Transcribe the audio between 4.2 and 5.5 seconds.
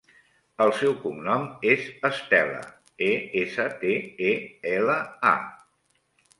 e, ela, a.